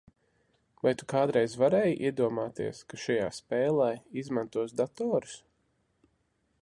Vai 0.85 0.93
tu 1.01 1.07
kādreiz 1.11 1.53
varēji 1.63 1.99
iedomāties, 2.09 2.79
ka 2.93 3.01
šajā 3.03 3.29
spēlē 3.41 3.91
izmantos 4.23 4.75
datorus? 4.83 5.41